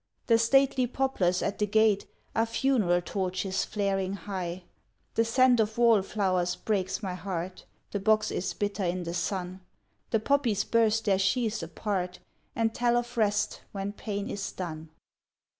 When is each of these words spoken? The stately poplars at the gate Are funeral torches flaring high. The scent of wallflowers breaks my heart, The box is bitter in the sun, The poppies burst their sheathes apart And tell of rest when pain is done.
The 0.25 0.39
stately 0.39 0.87
poplars 0.87 1.43
at 1.43 1.59
the 1.59 1.67
gate 1.67 2.07
Are 2.35 2.47
funeral 2.47 3.03
torches 3.05 3.63
flaring 3.63 4.13
high. 4.13 4.63
The 5.13 5.23
scent 5.23 5.59
of 5.59 5.77
wallflowers 5.77 6.55
breaks 6.55 7.03
my 7.03 7.13
heart, 7.13 7.67
The 7.91 7.99
box 7.99 8.31
is 8.31 8.51
bitter 8.55 8.83
in 8.83 9.03
the 9.03 9.13
sun, 9.13 9.61
The 10.09 10.19
poppies 10.19 10.63
burst 10.63 11.05
their 11.05 11.19
sheathes 11.19 11.61
apart 11.61 12.17
And 12.55 12.73
tell 12.73 12.97
of 12.97 13.15
rest 13.15 13.61
when 13.73 13.93
pain 13.93 14.27
is 14.27 14.51
done. 14.51 14.89